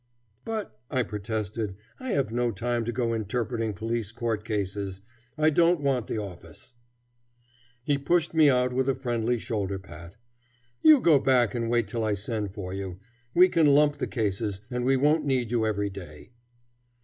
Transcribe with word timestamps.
"But," 0.45 0.79
I 0.89 1.03
protested, 1.03 1.75
"I 1.99 2.09
have 2.13 2.31
no 2.31 2.49
time 2.49 2.85
to 2.85 2.91
go 2.91 3.13
interpreting 3.13 3.75
police 3.75 4.11
court 4.11 4.43
cases. 4.43 5.01
I 5.37 5.51
don't 5.51 5.79
want 5.79 6.07
the 6.07 6.17
office." 6.17 6.71
He 7.83 7.99
pushed 7.99 8.33
me 8.33 8.49
out 8.49 8.73
with 8.73 8.89
a 8.89 8.95
friendly 8.95 9.37
shoulder 9.37 9.77
pat. 9.77 10.15
"You 10.81 11.01
go 11.01 11.19
back 11.19 11.53
and 11.53 11.69
wait 11.69 11.87
till 11.87 12.03
I 12.03 12.15
send 12.15 12.51
for 12.51 12.73
you. 12.73 12.99
We 13.35 13.47
can 13.47 13.67
lump 13.67 13.99
the 13.99 14.07
cases, 14.07 14.61
and 14.71 14.83
we 14.85 14.97
won't 14.97 15.23
need 15.23 15.51
you 15.51 15.67
every 15.67 15.91
day." 15.91 16.31